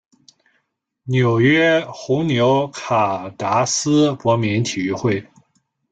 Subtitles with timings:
[1.03, 5.23] 纽约红牛卡达斯国民体育会